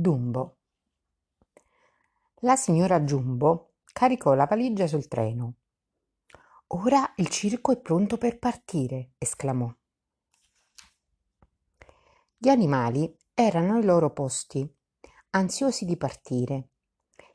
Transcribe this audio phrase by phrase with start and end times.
[0.00, 0.58] Dumbo.
[2.42, 5.54] La signora Jumbo caricò la valigia sul treno.
[6.68, 9.68] Ora il circo è pronto per partire, esclamò.
[12.36, 14.72] Gli animali erano ai loro posti,
[15.30, 16.68] ansiosi di partire.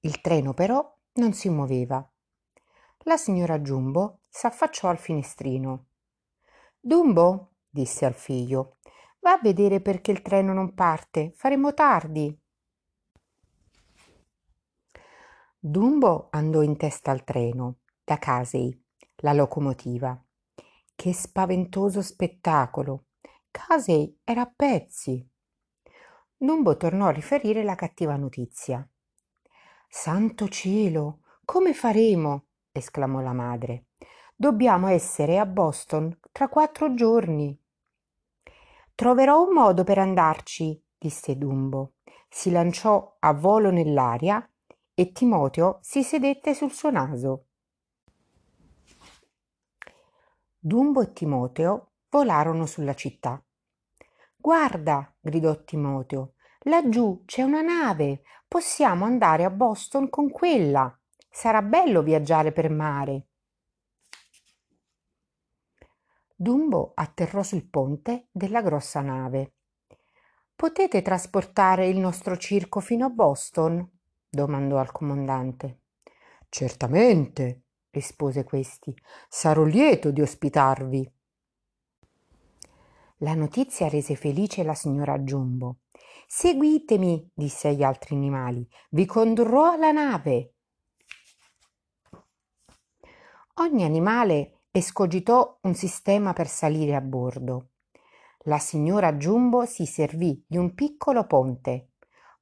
[0.00, 2.10] Il treno però non si muoveva.
[3.00, 5.88] La signora Jumbo s'affacciò al finestrino.
[6.80, 8.78] Dumbo, disse al figlio,
[9.20, 12.44] va a vedere perché il treno non parte, faremo tardi.
[15.68, 18.70] Dumbo andò in testa al treno, da Casey,
[19.16, 20.16] la locomotiva.
[20.94, 23.06] Che spaventoso spettacolo!
[23.50, 25.28] Casey era a pezzi.
[26.36, 28.88] Dumbo tornò a riferire la cattiva notizia.
[29.88, 32.44] Santo cielo, come faremo?
[32.70, 33.86] esclamò la madre.
[34.36, 37.60] Dobbiamo essere a Boston tra quattro giorni.
[38.94, 41.94] Troverò un modo per andarci, disse Dumbo.
[42.28, 44.48] Si lanciò a volo nell'aria
[44.98, 47.48] e Timoteo si sedette sul suo naso.
[50.58, 53.38] Dumbo e Timoteo volarono sulla città.
[54.34, 60.98] Guarda, gridò Timoteo, laggiù c'è una nave, possiamo andare a Boston con quella.
[61.28, 63.26] Sarà bello viaggiare per mare.
[66.34, 69.56] Dumbo atterrò sul ponte della grossa nave.
[70.54, 73.95] Potete trasportare il nostro circo fino a Boston?
[74.28, 75.82] Domandò al comandante.
[76.48, 78.94] Certamente, rispose questi,
[79.28, 81.12] sarò lieto di ospitarvi.
[83.20, 85.78] La notizia rese felice la signora Giumbo.
[86.26, 90.54] Seguitemi, disse agli altri animali, vi condurrò alla nave.
[93.54, 97.70] Ogni animale escogitò un sistema per salire a bordo.
[98.40, 101.92] La signora Giumbo si servì di un piccolo ponte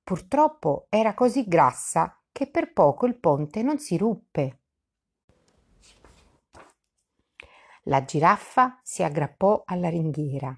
[0.04, 4.58] Purtroppo era così grassa che per poco il ponte non si ruppe.
[7.84, 10.54] La giraffa si aggrappò alla ringhiera.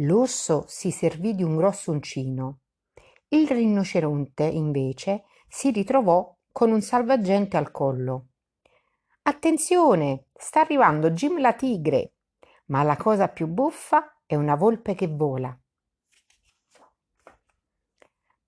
[0.00, 2.58] L'orso si servì di un grosso uncino.
[3.28, 8.26] Il rinoceronte, invece, si ritrovò con un salvagente al collo.
[9.22, 12.12] Attenzione, sta arrivando Jim la tigre,
[12.66, 15.58] ma la cosa più buffa è una volpe che vola.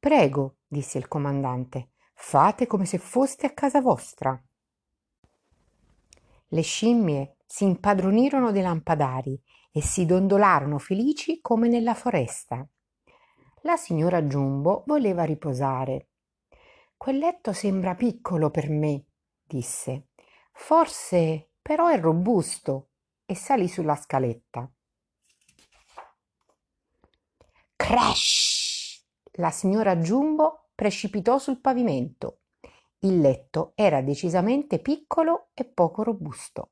[0.00, 4.42] Prego, disse il comandante, fate come se foste a casa vostra.
[6.48, 9.38] Le scimmie si impadronirono dei lampadari
[9.70, 12.66] e si dondolarono felici come nella foresta.
[13.60, 16.08] La signora Giumbo voleva riposare.
[16.96, 19.04] Quel letto sembra piccolo per me,
[19.44, 20.06] disse.
[20.52, 22.88] Forse però è robusto
[23.26, 24.66] e salì sulla scaletta.
[27.76, 28.49] Crash!
[29.34, 32.40] La signora Giumbo precipitò sul pavimento.
[33.00, 36.70] Il letto era decisamente piccolo e poco robusto.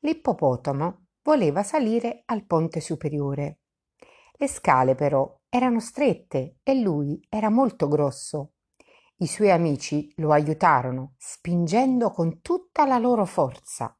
[0.00, 3.60] L'ippopotamo voleva salire al ponte superiore.
[4.32, 8.52] Le scale però erano strette e lui era molto grosso.
[9.16, 13.94] I suoi amici lo aiutarono, spingendo con tutta la loro forza.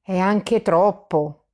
[0.00, 1.45] È anche troppo,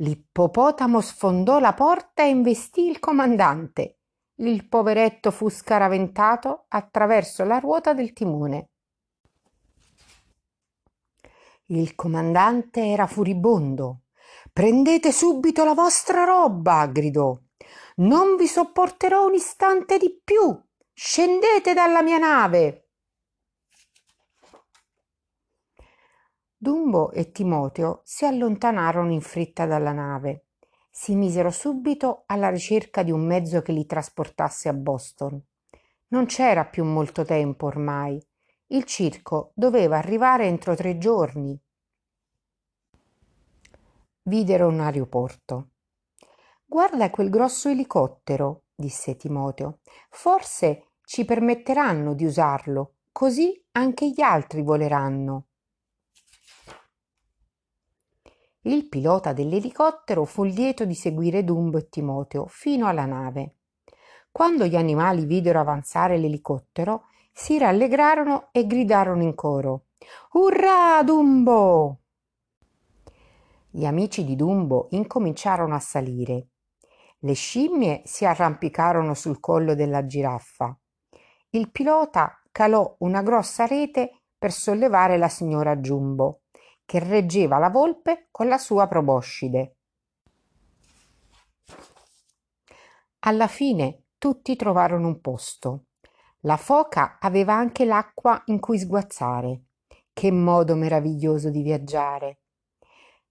[0.00, 3.98] L'ippopotamo sfondò la porta e investì il comandante.
[4.36, 8.68] Il poveretto fu scaraventato attraverso la ruota del timone.
[11.66, 14.02] Il comandante era furibondo.
[14.52, 17.36] Prendete subito la vostra roba, gridò.
[17.96, 20.56] Non vi sopporterò un istante di più.
[20.92, 22.87] Scendete dalla mia nave.
[26.60, 30.46] Dumbo e Timoteo si allontanarono in fretta dalla nave.
[30.90, 35.40] Si misero subito alla ricerca di un mezzo che li trasportasse a Boston.
[36.08, 38.20] Non c'era più molto tempo ormai.
[38.66, 41.56] Il circo doveva arrivare entro tre giorni.
[44.22, 45.68] Videro un aeroporto.
[46.66, 49.78] Guarda quel grosso elicottero, disse Timoteo.
[50.10, 55.47] Forse ci permetteranno di usarlo, così anche gli altri voleranno.
[58.62, 63.54] Il pilota dell'elicottero fu lieto di seguire Dumbo e Timoteo fino alla nave.
[64.32, 69.84] Quando gli animali videro avanzare l'elicottero, si rallegrarono e gridarono in coro
[70.32, 72.00] Urrà, Dumbo!
[73.70, 76.48] Gli amici di Dumbo incominciarono a salire.
[77.20, 80.76] Le scimmie si arrampicarono sul collo della giraffa.
[81.50, 86.42] Il pilota calò una grossa rete per sollevare la signora Giumbo
[86.88, 89.76] che reggeva la volpe con la sua proboscide.
[93.18, 95.88] Alla fine tutti trovarono un posto.
[96.40, 99.64] La foca aveva anche l'acqua in cui sguazzare.
[100.14, 102.40] Che modo meraviglioso di viaggiare!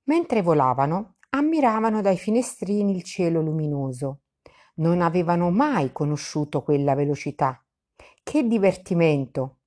[0.03, 4.19] Mentre volavano, ammiravano dai finestrini il cielo luminoso.
[4.75, 7.59] Non avevano mai conosciuto quella velocità.
[8.21, 9.61] Che divertimento!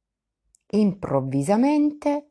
[0.68, 2.29] Improvvisamente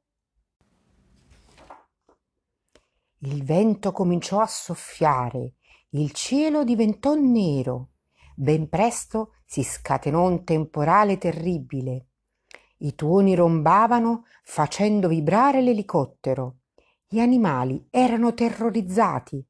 [3.21, 5.55] il vento cominciò a soffiare,
[5.89, 7.89] il cielo diventò nero.
[8.35, 12.05] Ben presto si scatenò un temporale terribile.
[12.77, 16.59] I tuoni rombavano facendo vibrare l'elicottero.
[17.05, 19.45] Gli animali erano terrorizzati.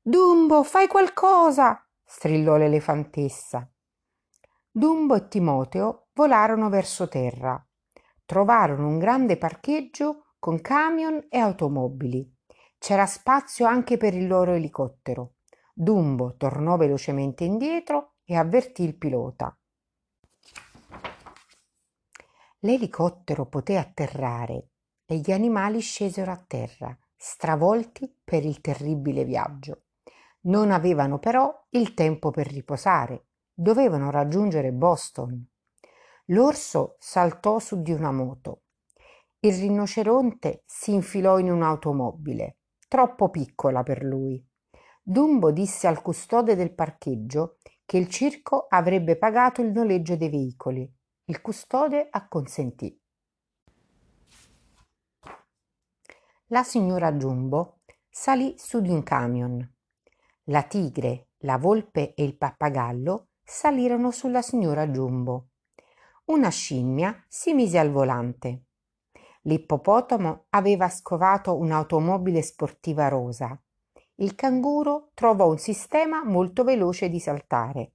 [0.00, 1.84] Dumbo, fai qualcosa!
[2.04, 3.68] strillò l'elefantessa.
[4.70, 7.60] Dumbo e Timoteo volarono verso terra.
[8.24, 12.30] Trovarono un grande parcheggio con camion e automobili.
[12.82, 15.34] C'era spazio anche per il loro elicottero.
[15.72, 19.56] Dumbo tornò velocemente indietro e avvertì il pilota.
[22.58, 24.70] L'elicottero poté atterrare
[25.06, 29.84] e gli animali scesero a terra, stravolti per il terribile viaggio.
[30.46, 35.40] Non avevano però il tempo per riposare, dovevano raggiungere Boston.
[36.26, 38.62] L'orso saltò su di una moto.
[39.38, 42.56] Il rinoceronte si infilò in un'automobile,
[42.92, 44.46] troppo piccola per lui.
[45.02, 47.56] Dumbo disse al custode del parcheggio
[47.86, 50.94] che il circo avrebbe pagato il noleggio dei veicoli.
[51.24, 52.94] Il custode acconsentì.
[56.48, 57.78] La signora Jumbo
[58.10, 59.66] salì su di un camion.
[60.44, 65.46] La tigre, la volpe e il pappagallo salirono sulla signora Jumbo.
[66.26, 68.64] Una scimmia si mise al volante.
[69.42, 73.60] L'ippopotamo aveva scovato un'automobile sportiva rosa
[74.22, 77.92] il canguro trovò un sistema molto veloce di saltare.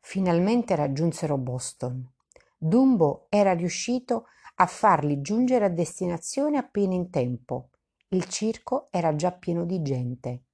[0.00, 2.10] Finalmente raggiunsero Boston.
[2.56, 4.26] Dumbo era riuscito
[4.56, 7.68] a farli giungere a destinazione appena in tempo.
[8.08, 10.44] Il circo era già pieno di gente.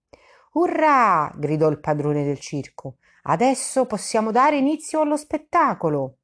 [0.55, 1.33] Urrà!
[1.37, 2.97] gridò il padrone del circo.
[3.23, 6.19] Adesso possiamo dare inizio allo spettacolo.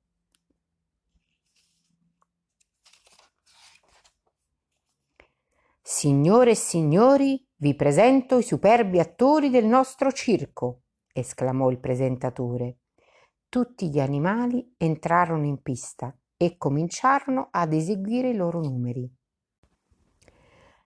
[5.95, 12.79] Signore e signori, vi presento i superbi attori del nostro circo, esclamò il presentatore.
[13.47, 19.07] Tutti gli animali entrarono in pista e cominciarono ad eseguire i loro numeri.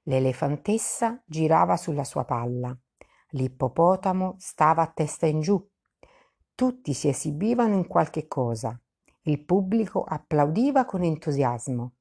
[0.02, 2.76] L'elefantessa girava sulla sua palla,
[3.28, 5.64] l'ippopotamo stava a testa in giù.
[6.52, 8.76] Tutti si esibivano in qualche cosa.
[9.22, 11.95] Il pubblico applaudiva con entusiasmo.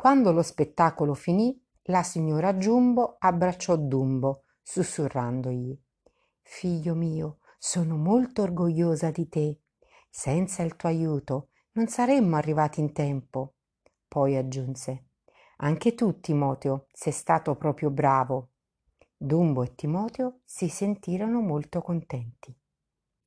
[0.00, 5.78] Quando lo spettacolo finì, la signora Giumbo abbracciò Dumbo, sussurrandogli
[6.40, 9.60] Figlio mio, sono molto orgogliosa di te.
[10.08, 13.56] Senza il tuo aiuto non saremmo arrivati in tempo.
[14.08, 15.08] Poi aggiunse
[15.58, 18.52] Anche tu, Timoteo, sei stato proprio bravo.
[19.14, 22.56] Dumbo e Timoteo si sentirono molto contenti.